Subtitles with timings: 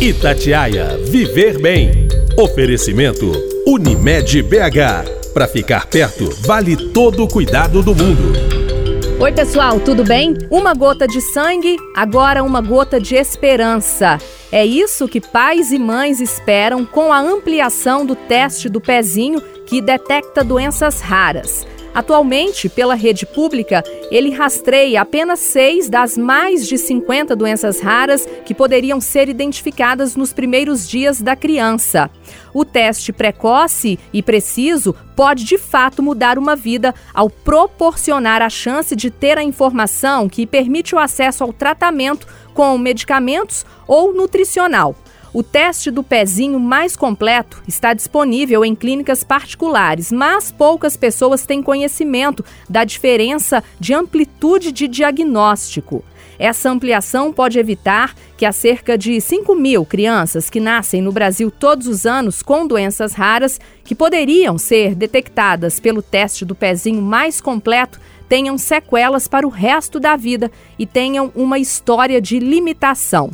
[0.00, 2.08] Itatiaia Viver Bem.
[2.36, 3.30] Oferecimento
[3.66, 5.32] Unimed BH.
[5.32, 8.32] Para ficar perto, vale todo o cuidado do mundo.
[9.20, 10.36] Oi, pessoal, tudo bem?
[10.50, 14.18] Uma gota de sangue, agora uma gota de esperança.
[14.50, 19.80] É isso que pais e mães esperam com a ampliação do teste do pezinho que
[19.80, 21.64] detecta doenças raras.
[21.94, 28.52] Atualmente, pela rede pública, ele rastreia apenas seis das mais de 50 doenças raras que
[28.52, 32.10] poderiam ser identificadas nos primeiros dias da criança.
[32.52, 38.96] O teste precoce e preciso pode de fato mudar uma vida ao proporcionar a chance
[38.96, 44.96] de ter a informação que permite o acesso ao tratamento com medicamentos ou nutricional.
[45.34, 51.60] O teste do pezinho mais completo está disponível em clínicas particulares, mas poucas pessoas têm
[51.60, 56.04] conhecimento da diferença de amplitude de diagnóstico.
[56.38, 61.50] Essa ampliação pode evitar que as cerca de 5 mil crianças que nascem no Brasil
[61.50, 67.40] todos os anos com doenças raras, que poderiam ser detectadas pelo teste do pezinho mais
[67.40, 70.48] completo, tenham sequelas para o resto da vida
[70.78, 73.32] e tenham uma história de limitação.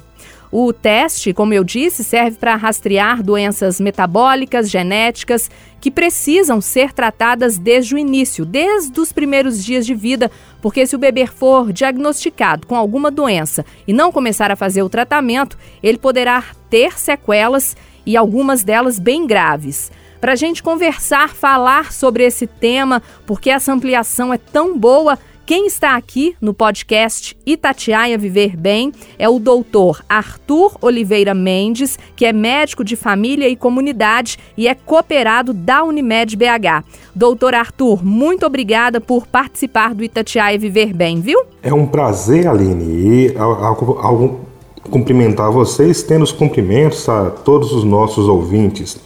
[0.53, 5.49] O teste, como eu disse, serve para rastrear doenças metabólicas, genéticas,
[5.81, 10.29] que precisam ser tratadas desde o início, desde os primeiros dias de vida,
[10.61, 14.89] porque se o bebê for diagnosticado com alguma doença e não começar a fazer o
[14.89, 21.93] tratamento, ele poderá ter sequelas e algumas delas bem graves para a gente conversar, falar
[21.93, 25.19] sobre esse tema, porque essa ampliação é tão boa.
[25.51, 32.25] Quem está aqui no podcast Itatiaia Viver Bem é o doutor Arthur Oliveira Mendes, que
[32.25, 36.85] é médico de família e comunidade e é cooperado da Unimed BH.
[37.13, 41.43] Doutor Arthur, muito obrigada por participar do Itatiaia Viver Bem, viu?
[41.65, 44.41] É um prazer, Aline, e ao, ao, ao
[44.89, 49.01] cumprimentar vocês, tendo os cumprimentos a todos os nossos ouvintes.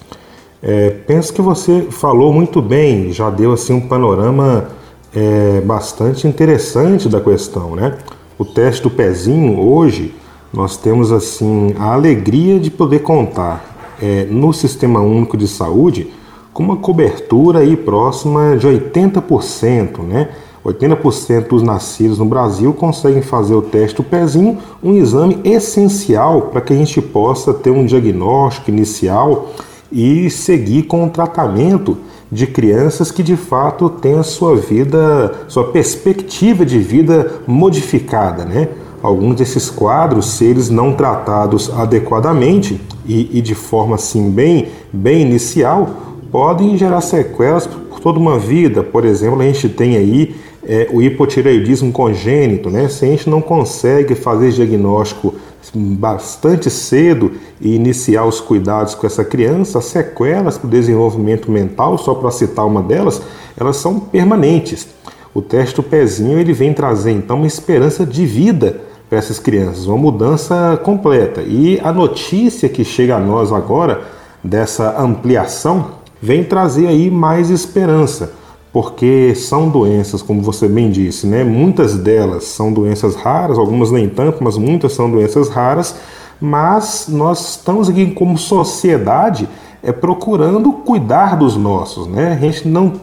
[0.62, 4.83] É, penso que você falou muito bem, já deu assim um panorama
[5.14, 7.97] é, bastante interessante da questão, né?
[8.39, 10.14] O teste do pezinho hoje
[10.52, 16.13] nós temos assim a alegria de poder contar é, no Sistema Único de Saúde
[16.52, 20.29] com uma cobertura aí próxima de 80%, né?
[20.64, 26.61] 80% dos nascidos no Brasil conseguem fazer o teste do pezinho, um exame essencial para
[26.61, 29.51] que a gente possa ter um diagnóstico inicial
[29.92, 31.98] e seguir com o tratamento
[32.34, 38.70] de crianças que de fato têm a sua vida, sua perspectiva de vida modificada, né?
[39.00, 45.22] Alguns desses quadros, se eles não tratados adequadamente e, e de forma assim bem, bem
[45.22, 45.89] inicial,
[46.33, 48.83] podem gerar sequelas por toda uma vida.
[48.83, 50.34] Por exemplo, a gente tem aí
[50.66, 52.89] é, o hipotireoidismo congênito, né?
[52.89, 55.36] Se a gente não consegue fazer diagnóstico
[55.75, 61.97] bastante cedo e iniciar os cuidados com essa criança, as sequelas para o desenvolvimento mental,
[61.98, 63.23] só para citar uma delas,
[63.57, 64.89] elas são permanentes.
[65.33, 69.86] O teste do pezinho ele vem trazer então uma esperança de vida para essas crianças,
[69.86, 71.42] uma mudança completa.
[71.42, 74.02] E a notícia que chega a nós agora
[74.42, 78.33] dessa ampliação vem trazer aí mais esperança
[78.74, 81.45] porque são doenças, como você bem disse, né?
[81.45, 85.95] Muitas delas são doenças raras, algumas nem tanto, mas muitas são doenças raras.
[86.40, 89.48] Mas nós estamos aqui como sociedade
[89.80, 92.33] é procurando cuidar dos nossos, né?
[92.33, 92.95] A gente não,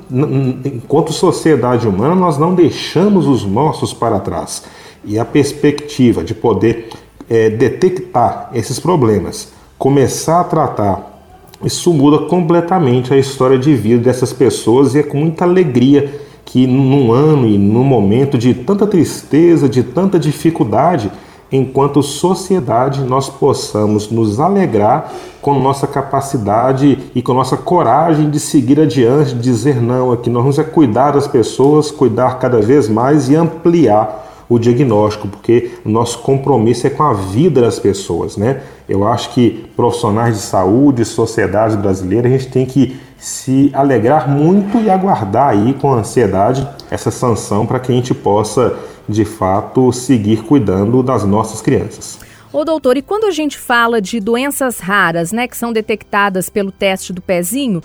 [0.65, 4.63] enquanto sociedade humana, nós não deixamos os nossos para trás.
[5.05, 6.89] E a perspectiva de poder
[7.29, 11.10] é, detectar esses problemas, começar a tratar
[11.63, 16.67] isso muda completamente a história de vida dessas pessoas e é com muita alegria que
[16.67, 21.11] num ano e num momento de tanta tristeza, de tanta dificuldade,
[21.51, 28.79] enquanto sociedade nós possamos nos alegrar com nossa capacidade e com nossa coragem de seguir
[28.79, 33.29] adiante, de dizer não aqui nós vamos é cuidar das pessoas, cuidar cada vez mais
[33.29, 38.61] e ampliar o diagnóstico, porque o nosso compromisso é com a vida das pessoas, né?
[38.87, 44.77] Eu acho que profissionais de saúde, sociedade brasileira, a gente tem que se alegrar muito
[44.79, 48.75] e aguardar aí com ansiedade essa sanção para que a gente possa,
[49.07, 52.19] de fato, seguir cuidando das nossas crianças.
[52.51, 56.73] Ô doutor, e quando a gente fala de doenças raras, né, que são detectadas pelo
[56.73, 57.81] teste do pezinho,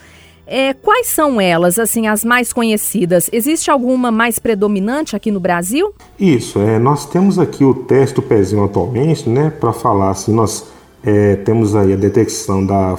[0.46, 3.28] é, quais são elas, assim, as mais conhecidas?
[3.32, 5.93] Existe alguma mais predominante aqui no Brasil?
[6.19, 10.66] Isso, é, nós temos aqui o teste do pezinho atualmente, né, para falar assim, nós
[11.04, 12.96] é, temos aí a detecção da,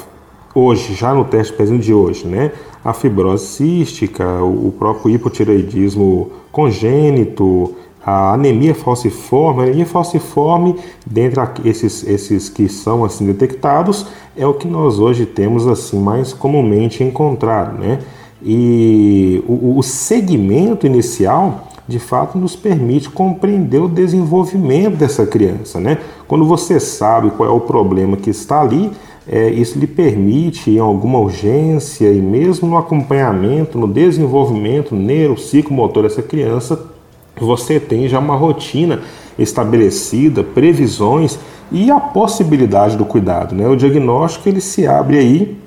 [0.54, 2.52] hoje, já no teste do pezinho de hoje, né,
[2.84, 7.76] a fibrose cística, o, o próprio hipotireoidismo congênito,
[8.08, 14.06] a anemia falciforme, a anemia falciforme, dentre esses, esses que são assim detectados,
[14.38, 18.00] é o que nós hoje temos assim mais comumente encontrado, né?
[18.42, 25.98] E o, o segmento inicial, de fato, nos permite compreender o desenvolvimento dessa criança, né?
[26.30, 28.90] Quando você sabe qual é o problema que está ali,
[29.28, 36.22] é, isso lhe permite, em alguma urgência e mesmo no acompanhamento, no desenvolvimento neuropsicomotor dessa
[36.22, 36.96] criança,
[37.44, 39.02] você tem já uma rotina
[39.38, 41.38] estabelecida, previsões
[41.72, 43.54] e a possibilidade do cuidado.
[43.54, 43.68] Né?
[43.68, 45.58] O diagnóstico ele se abre aí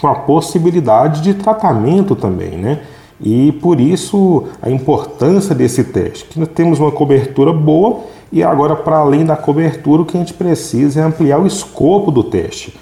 [0.00, 2.80] com a possibilidade de tratamento também, né?
[3.20, 8.00] E por isso a importância desse teste, que nós temos uma cobertura boa
[8.32, 12.10] e agora para além da cobertura o que a gente precisa é ampliar o escopo
[12.10, 12.74] do teste.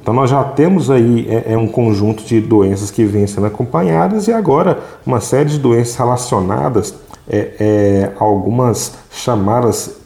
[0.00, 4.28] Então nós já temos aí é, é, um conjunto de doenças que vêm sendo acompanhadas
[4.28, 6.94] e agora uma série de doenças relacionadas
[7.28, 9.96] é, é, algumas chamadas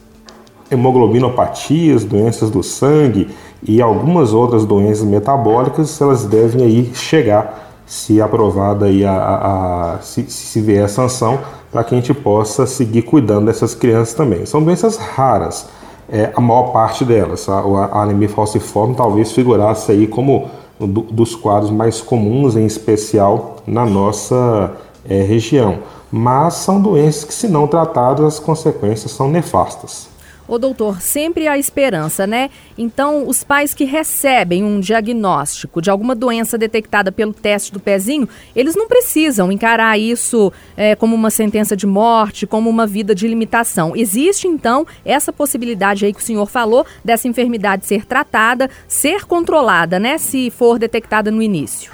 [0.71, 3.29] hemoglobinopatias, doenças do sangue
[3.61, 9.99] e algumas outras doenças metabólicas, elas devem aí chegar, se aprovada aí a, a, a
[9.99, 11.39] se, se vier a sanção,
[11.71, 14.45] para que a gente possa seguir cuidando dessas crianças também.
[14.45, 15.67] São doenças raras,
[16.11, 17.47] é, a maior parte delas.
[17.47, 20.49] A, a anemia falciforme talvez figurasse aí como
[20.79, 24.73] do, dos quadros mais comuns, em especial na nossa
[25.07, 25.79] é, região
[26.11, 30.09] mas são doenças que, se não tratadas, as consequências são nefastas.
[30.51, 32.49] Ô doutor, sempre há esperança, né?
[32.77, 38.27] Então, os pais que recebem um diagnóstico de alguma doença detectada pelo teste do pezinho,
[38.53, 43.29] eles não precisam encarar isso é, como uma sentença de morte, como uma vida de
[43.29, 43.95] limitação.
[43.95, 49.99] Existe, então, essa possibilidade aí que o senhor falou, dessa enfermidade ser tratada, ser controlada,
[49.99, 50.17] né?
[50.17, 51.93] Se for detectada no início.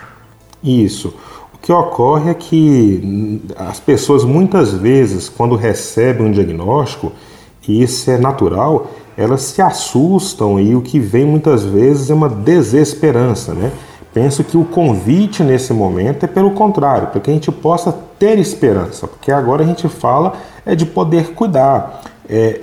[0.64, 1.14] Isso.
[1.54, 7.14] O que ocorre é que as pessoas muitas vezes, quando recebem um diagnóstico,
[7.68, 8.88] e isso é natural,
[9.18, 13.72] elas se assustam e o que vem muitas vezes é uma desesperança, né?
[14.14, 18.40] Penso que o convite nesse momento é pelo contrário, para que a gente possa ter
[18.40, 20.34] esperança, porque agora a gente fala
[20.66, 22.02] é de poder cuidar.
[22.30, 22.60] É,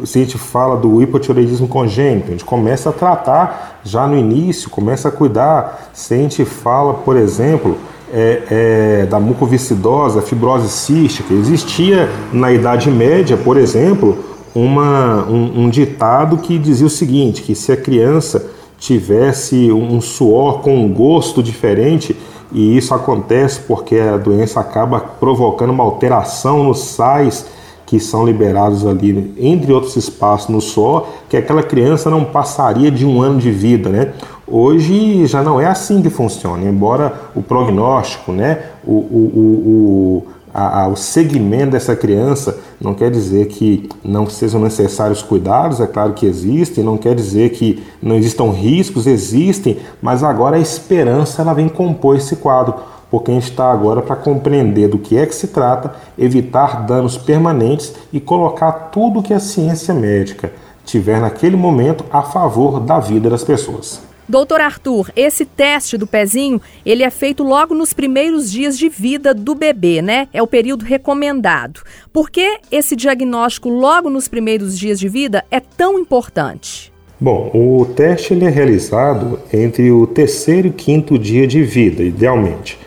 [0.00, 4.16] é, se a gente fala do hipotireoidismo congênito, a gente começa a tratar já no
[4.16, 5.90] início, começa a cuidar.
[5.92, 7.76] Se a gente fala, por exemplo,
[8.12, 11.32] é, é, da mucoviscidose, a fibrose cística.
[11.34, 14.18] Existia na Idade Média, por exemplo,
[14.54, 20.60] uma, um, um, ditado que dizia o seguinte: que se a criança tivesse um suor
[20.60, 22.16] com um gosto diferente,
[22.52, 27.46] e isso acontece porque a doença acaba provocando uma alteração nos sais
[27.84, 33.06] que são liberados ali, entre outros espaços no suor, que aquela criança não passaria de
[33.06, 34.12] um ano de vida, né?
[34.48, 40.82] Hoje já não é assim que funciona, embora o prognóstico, né, o, o, o, a,
[40.82, 46.12] a, o segmento dessa criança não quer dizer que não sejam necessários cuidados, é claro
[46.12, 51.52] que existem, não quer dizer que não existam riscos, existem, mas agora a esperança ela
[51.52, 52.74] vem compor esse quadro,
[53.10, 57.18] porque a gente está agora para compreender do que é que se trata, evitar danos
[57.18, 60.52] permanentes e colocar tudo que a ciência médica
[60.84, 64.06] tiver naquele momento a favor da vida das pessoas.
[64.28, 69.32] Doutor Arthur, esse teste do pezinho, ele é feito logo nos primeiros dias de vida
[69.32, 70.26] do bebê, né?
[70.32, 71.80] É o período recomendado.
[72.12, 76.92] Por que esse diagnóstico logo nos primeiros dias de vida é tão importante?
[77.20, 82.78] Bom, o teste ele é realizado entre o terceiro e quinto dia de vida, idealmente.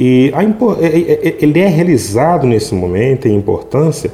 [0.00, 0.46] E a, é,
[0.86, 4.10] é, é, ele é realizado nesse momento, em importância,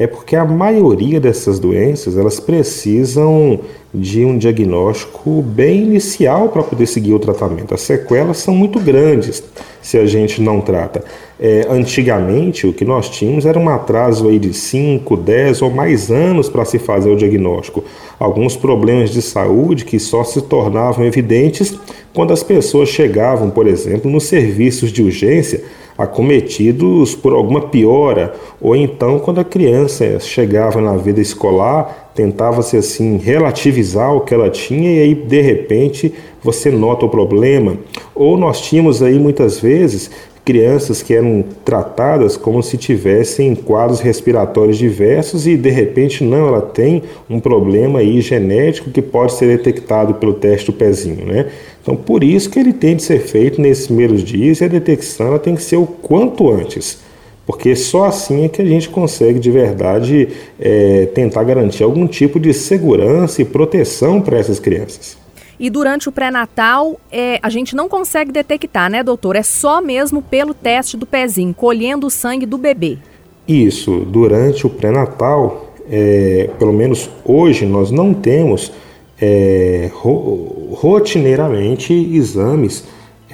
[0.00, 3.58] é porque a maioria dessas doenças elas precisam
[3.92, 7.74] de um diagnóstico bem inicial para poder seguir o tratamento.
[7.74, 9.42] As sequelas são muito grandes
[9.82, 11.02] se a gente não trata.
[11.40, 16.12] É, antigamente, o que nós tínhamos era um atraso aí de 5, 10 ou mais
[16.12, 17.82] anos para se fazer o diagnóstico.
[18.20, 21.76] Alguns problemas de saúde que só se tornavam evidentes
[22.14, 25.60] quando as pessoas chegavam, por exemplo, nos serviços de urgência
[25.98, 33.16] acometidos por alguma piora, ou então quando a criança chegava na vida escolar, tentava-se assim
[33.16, 37.76] relativizar o que ela tinha e aí de repente você nota o problema.
[38.14, 40.08] Ou nós tínhamos aí muitas vezes
[40.48, 46.62] crianças que eram tratadas como se tivessem quadros respiratórios diversos e de repente não, ela
[46.62, 51.48] tem um problema aí genético que pode ser detectado pelo teste do pezinho, né?
[51.82, 55.26] Então por isso que ele tem de ser feito nesses primeiros dias e a detecção
[55.26, 57.00] ela tem que ser o quanto antes,
[57.44, 60.28] porque só assim é que a gente consegue de verdade
[60.58, 65.18] é, tentar garantir algum tipo de segurança e proteção para essas crianças.
[65.58, 69.34] E durante o pré-natal, é, a gente não consegue detectar, né, doutor?
[69.34, 72.98] É só mesmo pelo teste do pezinho, colhendo o sangue do bebê.
[73.46, 78.72] Isso, durante o pré-natal, é, pelo menos hoje, nós não temos
[79.20, 82.84] é, ro rotineiramente exames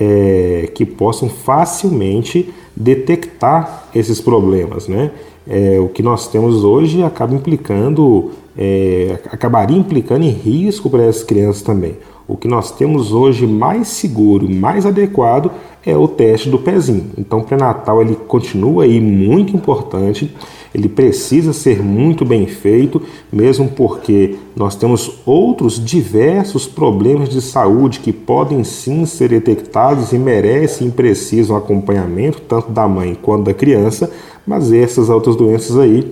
[0.00, 5.10] é, que possam facilmente detectar esses problemas, né?
[5.46, 11.22] É, o que nós temos hoje acaba implicando, é, acabaria implicando em risco para essas
[11.22, 11.96] crianças também.
[12.26, 15.50] O que nós temos hoje mais seguro, mais adequado
[15.84, 17.10] é o teste do pezinho.
[17.18, 20.34] Então, o pré-natal ele continua aí muito importante,
[20.74, 28.00] ele precisa ser muito bem feito, mesmo porque nós temos outros diversos problemas de saúde
[28.00, 33.54] que podem sim ser detectados e merecem e precisam acompanhamento tanto da mãe quanto da
[33.54, 34.10] criança,
[34.46, 36.10] mas essas outras doenças aí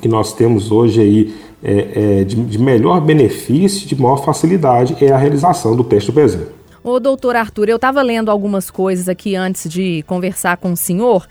[0.00, 5.10] que nós temos hoje aí é, é, de, de melhor benefício, de maior facilidade, é
[5.10, 6.48] a realização do teste do pezinho.
[6.82, 11.26] Ô, doutor Arthur, eu estava lendo algumas coisas aqui antes de conversar com o senhor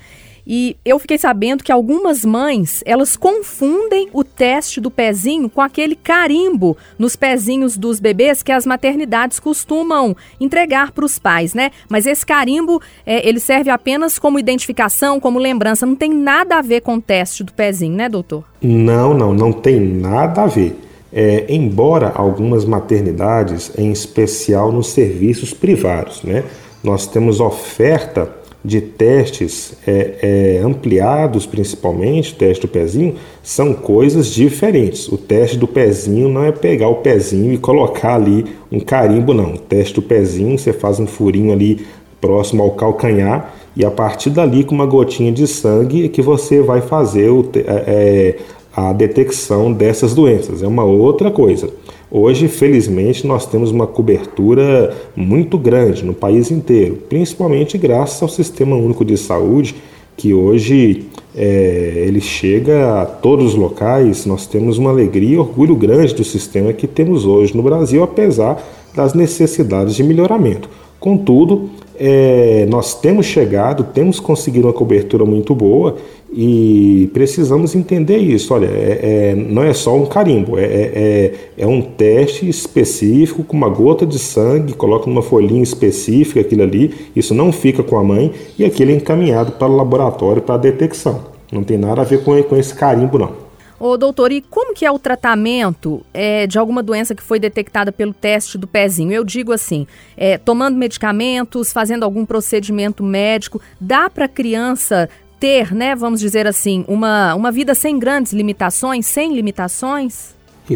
[0.46, 5.96] e eu fiquei sabendo que algumas mães, elas confundem o teste do pezinho com aquele
[5.96, 11.72] carimbo nos pezinhos dos bebês que as maternidades costumam entregar para os pais, né?
[11.88, 16.62] Mas esse carimbo, é, ele serve apenas como identificação, como lembrança, não tem nada a
[16.62, 18.44] ver com o teste do pezinho, né, doutor?
[18.62, 20.80] Não, não, não tem nada a ver.
[21.16, 26.44] É, embora algumas maternidades, em especial nos serviços privados, né,
[26.84, 34.28] nós temos oferta de testes é, é, ampliados, principalmente, o teste do pezinho, são coisas
[34.28, 35.08] diferentes.
[35.10, 39.56] O teste do pezinho não é pegar o pezinho e colocar ali um carimbo, não.
[39.56, 41.86] O teste do pezinho, você faz um furinho ali
[42.22, 46.62] próximo ao calcanhar e a partir dali, com uma gotinha de sangue, é que você
[46.62, 48.36] vai fazer o, é, é,
[48.76, 50.64] a detecção dessas doenças.
[50.64, 51.70] É uma outra coisa.
[52.10, 58.76] Hoje, felizmente, nós temos uma cobertura muito grande no país inteiro, principalmente graças ao Sistema
[58.76, 59.76] Único de Saúde,
[60.16, 64.26] que hoje é, ele chega a todos os locais.
[64.26, 68.62] Nós temos uma alegria e orgulho grande do sistema que temos hoje no Brasil, apesar
[68.96, 70.70] das necessidades de melhoramento.
[71.00, 75.98] Contudo, é, nós temos chegado, temos conseguido uma cobertura muito boa
[76.36, 78.54] e precisamos entender isso.
[78.54, 83.44] Olha, é, é, não é só um carimbo, é, é, é, é um teste específico
[83.44, 87.98] com uma gota de sangue, coloca numa folhinha específica aquilo ali, isso não fica com
[87.98, 91.22] a mãe e aquilo é encaminhado para o laboratório para detecção.
[91.52, 93.44] Não tem nada a ver com, com esse carimbo, não.
[93.86, 97.92] Ô, doutor, e como que é o tratamento é, de alguma doença que foi detectada
[97.92, 99.12] pelo teste do pezinho?
[99.12, 99.86] Eu digo assim,
[100.16, 105.10] é, tomando medicamentos, fazendo algum procedimento médico, dá para a criança
[105.44, 110.34] ter, né, vamos dizer assim, uma, uma vida sem grandes limitações, sem limitações?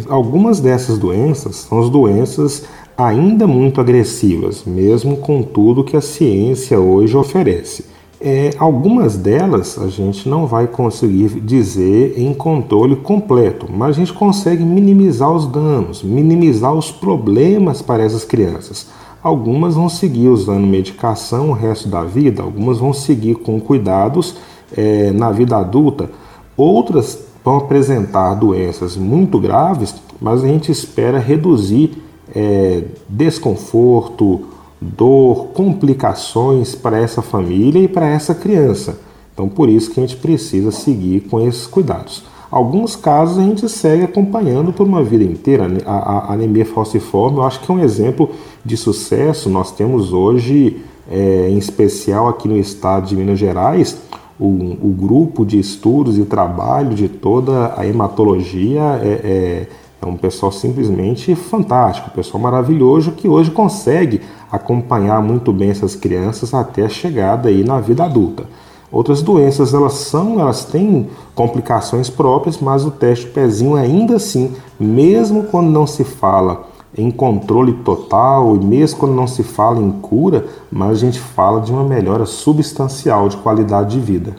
[0.10, 2.66] Algumas dessas doenças são as doenças
[2.98, 7.86] ainda muito agressivas, mesmo com tudo que a ciência hoje oferece.
[8.20, 14.12] É, algumas delas a gente não vai conseguir dizer em controle completo, mas a gente
[14.12, 18.88] consegue minimizar os danos, minimizar os problemas para essas crianças.
[19.24, 24.36] Algumas vão seguir usando medicação o resto da vida, algumas vão seguir com cuidados
[24.76, 26.10] é, na vida adulta,
[26.56, 32.04] outras vão apresentar doenças muito graves, mas a gente espera reduzir
[32.36, 34.42] é, desconforto,
[34.82, 39.00] dor, complicações para essa família e para essa criança.
[39.34, 42.26] Então, por isso que a gente precisa seguir com esses cuidados.
[42.50, 45.68] Alguns casos a gente segue acompanhando por uma vida inteira.
[45.86, 48.32] A, a anemia falciforme, eu acho que é um exemplo
[48.64, 49.50] de sucesso.
[49.50, 53.98] Nós temos hoje, é, em especial aqui no estado de Minas Gerais,
[54.40, 59.68] o, o, grupo de estudos e trabalho de toda a hematologia é, é,
[60.02, 65.96] é um pessoal simplesmente fantástico, um pessoal maravilhoso que hoje consegue acompanhar muito bem essas
[65.96, 68.46] crianças até a chegada aí na vida adulta.
[68.92, 75.44] Outras doenças elas são, elas têm complicações próprias, mas o teste pezinho ainda assim, mesmo
[75.44, 80.46] quando não se fala em controle total e mesmo quando não se fala em cura,
[80.72, 84.36] mas a gente fala de uma melhora substancial de qualidade de vida.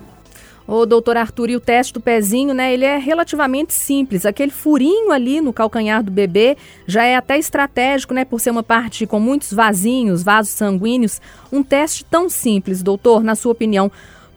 [0.70, 2.74] Ô, doutor Arthur, e o teste do pezinho, né?
[2.74, 4.26] Ele é relativamente simples.
[4.26, 8.22] Aquele furinho ali no calcanhar do bebê já é até estratégico, né?
[8.22, 11.22] Por ser uma parte com muitos vasinhos, vasos sanguíneos.
[11.50, 13.90] Um teste tão simples, doutor, na sua opinião.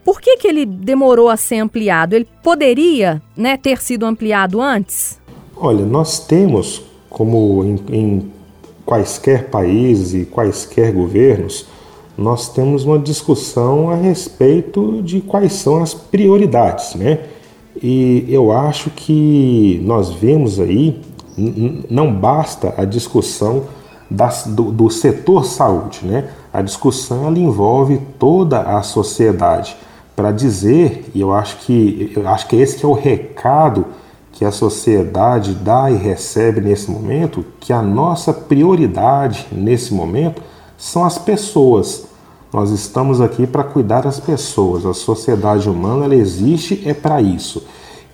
[0.06, 2.15] Por que, que ele demorou a ser ampliado?
[2.15, 5.20] Ele poderia né, ter sido ampliado antes?
[5.56, 8.32] Olha, nós temos, como em, em
[8.84, 11.68] quaisquer países e quaisquer governos,
[12.18, 17.20] nós temos uma discussão a respeito de quais são as prioridades, né?
[17.82, 21.00] E eu acho que nós vemos aí,
[21.89, 23.63] não basta a discussão
[24.10, 26.30] das, do, do, setor saúde, né?
[26.51, 29.75] A discussão ela envolve toda a sociedade
[30.15, 33.86] para dizer, e eu acho que eu acho que esse que é o recado
[34.41, 40.41] que a sociedade dá e recebe nesse momento, que a nossa prioridade nesse momento
[40.75, 42.07] são as pessoas.
[42.51, 44.83] Nós estamos aqui para cuidar das pessoas.
[44.83, 47.63] A sociedade humana ela existe é para isso.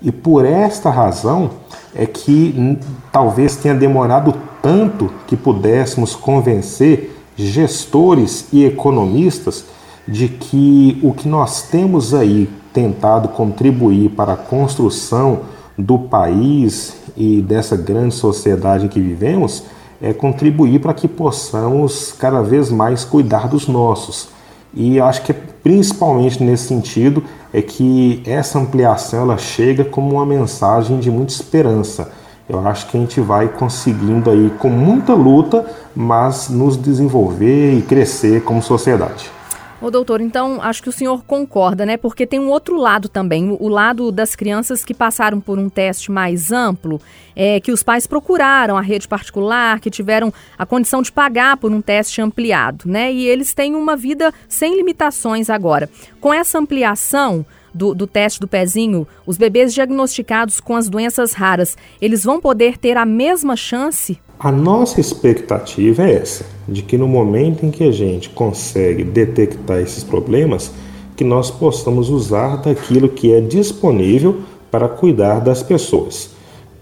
[0.01, 1.49] E por esta razão
[1.95, 2.77] é que
[3.09, 9.63] talvez tenha demorado tanto que pudéssemos convencer gestores e economistas
[10.05, 17.41] de que o que nós temos aí tentado contribuir para a construção do país e
[17.41, 19.63] dessa grande sociedade que vivemos
[20.01, 24.29] é contribuir para que possamos cada vez mais cuidar dos nossos.
[24.73, 30.99] E acho que principalmente nesse sentido é que essa ampliação ela chega como uma mensagem
[30.99, 32.11] de muita esperança.
[32.47, 35.65] Eu acho que a gente vai conseguindo aí com muita luta,
[35.95, 39.36] mas nos desenvolver e crescer como sociedade.
[39.79, 41.97] Ô doutor, então acho que o senhor concorda, né?
[41.97, 46.11] Porque tem um outro lado também, o lado das crianças que passaram por um teste
[46.11, 46.99] mais amplo,
[47.35, 51.71] é, que os pais procuraram a rede particular, que tiveram a condição de pagar por
[51.71, 53.13] um teste ampliado, né?
[53.13, 55.87] E eles têm uma vida sem limitações agora.
[56.19, 57.45] Com essa ampliação,
[57.77, 62.77] do, do, teste do pezinho, os bebês diagnosticados com as doenças raras, eles vão poder
[62.77, 67.83] ter a mesma chance a nossa expectativa é essa, de que no momento em que
[67.83, 70.71] a gente consegue detectar esses problemas,
[71.15, 76.29] que nós possamos usar daquilo que é disponível para cuidar das pessoas.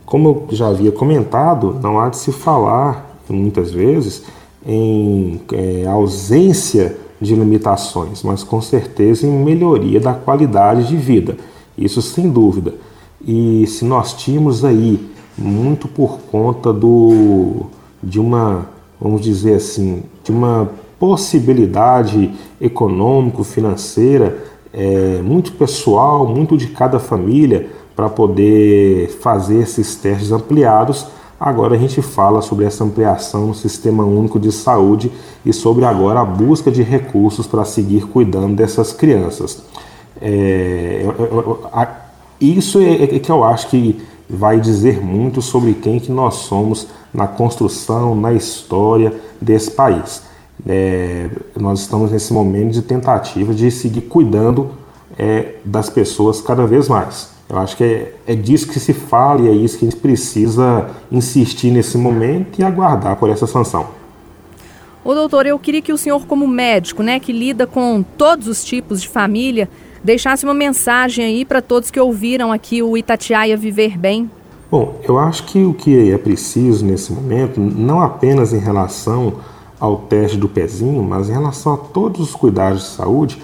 [0.06, 4.24] Como eu já havia comentado, não há de se falar muitas vezes
[4.66, 11.38] em é, ausência de limitações, mas com certeza em melhoria da qualidade de vida.
[11.78, 12.74] Isso sem dúvida.
[13.26, 15.00] E se nós tínhamos aí
[15.38, 17.66] muito por conta do,
[18.02, 27.00] de uma, vamos dizer assim, de uma possibilidade econômico-financeira é, muito pessoal, muito de cada
[27.00, 31.08] família para poder fazer esses testes ampliados.
[31.40, 35.12] Agora a gente fala sobre essa ampliação no Sistema Único de Saúde
[35.46, 39.62] e sobre agora a busca de recursos para seguir cuidando dessas crianças.
[40.22, 41.06] É,
[42.40, 46.88] isso é, é que eu acho que vai dizer muito sobre quem que nós somos
[47.14, 50.24] na construção, na história desse país.
[50.66, 51.30] É,
[51.60, 54.72] nós estamos nesse momento de tentativa de seguir cuidando
[55.18, 57.35] é, das pessoas cada vez mais.
[57.48, 60.00] Eu acho que é, é disso que se fala e é isso que a gente
[60.00, 63.88] precisa insistir nesse momento e aguardar por essa sanção.
[65.04, 68.64] Ô doutor, eu queria que o senhor, como médico, né, que lida com todos os
[68.64, 69.70] tipos de família,
[70.04, 74.30] deixasse uma mensagem aí para todos que ouviram aqui o Itatiaia Viver Bem.
[74.72, 79.36] Bom, eu acho que o que é preciso nesse momento, não apenas em relação
[79.80, 83.42] ao teste do pezinho, mas em relação a todos os cuidados de saúde,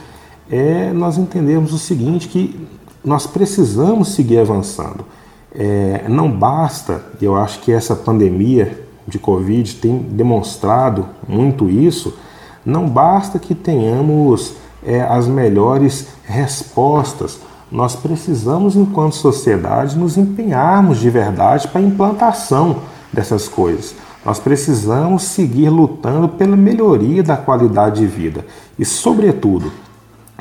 [0.50, 2.60] é nós entendermos o seguinte, que
[3.04, 5.06] nós precisamos seguir avançando.
[5.54, 12.18] É, não basta, eu acho que essa pandemia de Covid tem demonstrado muito isso,
[12.66, 14.54] não basta que tenhamos
[14.86, 17.40] é, as melhores respostas.
[17.72, 22.78] Nós precisamos, enquanto sociedade, nos empenharmos de verdade para a implantação
[23.12, 23.96] dessas coisas.
[24.24, 28.46] Nós precisamos seguir lutando pela melhoria da qualidade de vida
[28.78, 29.72] e, sobretudo,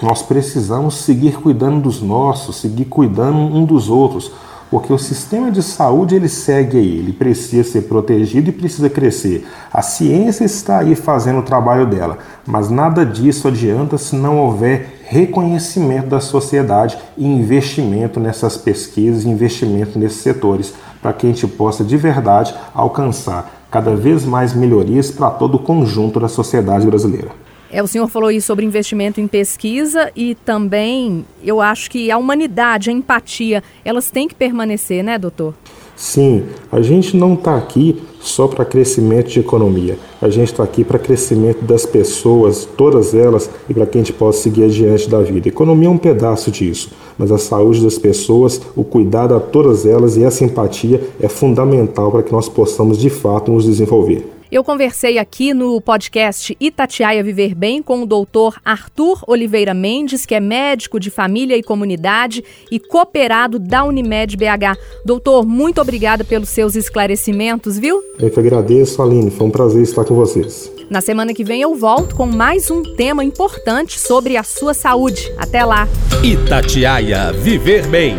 [0.02, 4.32] nós precisamos seguir cuidando dos nossos, seguir cuidando um dos outros,
[4.70, 9.44] porque o sistema de saúde ele segue aí, ele precisa ser protegido e precisa crescer.
[9.72, 15.00] A ciência está aí fazendo o trabalho dela, mas nada disso adianta se não houver
[15.04, 21.82] reconhecimento da sociedade e investimento nessas pesquisas, investimento nesses setores, para que a gente possa
[21.82, 27.49] de verdade alcançar cada vez mais melhorias para todo o conjunto da sociedade brasileira.
[27.72, 32.18] É, o senhor falou aí sobre investimento em pesquisa e também eu acho que a
[32.18, 35.54] humanidade, a empatia, elas têm que permanecer, né, doutor?
[35.94, 39.98] Sim, a gente não está aqui só para crescimento de economia.
[40.20, 44.12] A gente está aqui para crescimento das pessoas, todas elas, e para que a gente
[44.12, 45.48] possa seguir adiante da vida.
[45.48, 50.16] Economia é um pedaço disso, mas a saúde das pessoas, o cuidado a todas elas
[50.16, 54.39] e essa empatia é fundamental para que nós possamos de fato nos desenvolver.
[54.50, 60.34] Eu conversei aqui no podcast Itatiaia Viver Bem com o doutor Arthur Oliveira Mendes, que
[60.34, 64.76] é médico de família e comunidade e cooperado da Unimed BH.
[65.04, 68.02] Doutor, muito obrigada pelos seus esclarecimentos, viu?
[68.18, 69.30] Eu que agradeço, Aline.
[69.30, 70.70] Foi um prazer estar com vocês.
[70.90, 75.32] Na semana que vem eu volto com mais um tema importante sobre a sua saúde.
[75.38, 75.86] Até lá.
[76.24, 78.16] Itatiaia Viver Bem.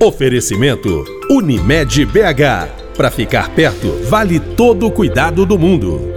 [0.00, 2.81] Oferecimento Unimed BH.
[2.96, 6.11] Para ficar perto, vale todo o cuidado do mundo.